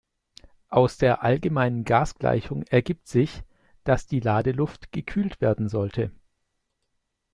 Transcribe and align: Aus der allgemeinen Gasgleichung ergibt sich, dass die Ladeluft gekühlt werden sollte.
Aus 0.69 0.97
der 0.97 1.21
allgemeinen 1.21 1.83
Gasgleichung 1.83 2.63
ergibt 2.63 3.07
sich, 3.07 3.43
dass 3.83 4.07
die 4.07 4.19
Ladeluft 4.19 4.91
gekühlt 4.91 5.41
werden 5.41 5.69
sollte. 5.69 6.09